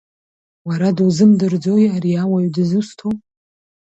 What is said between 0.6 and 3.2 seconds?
Уара дузымдырӡои ари ауаҩ дызусҭоу?